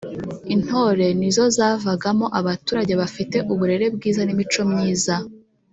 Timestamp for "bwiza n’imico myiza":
3.95-5.15